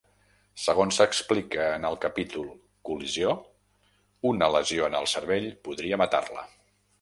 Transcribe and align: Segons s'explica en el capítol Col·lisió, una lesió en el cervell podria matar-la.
Segons 0.61 0.95
s'explica 1.01 1.67
en 1.73 1.85
el 1.89 1.97
capítol 2.05 2.47
Col·lisió, 2.89 3.35
una 4.31 4.49
lesió 4.57 4.89
en 4.89 4.99
el 5.03 5.07
cervell 5.13 5.47
podria 5.69 6.01
matar-la. 6.05 6.49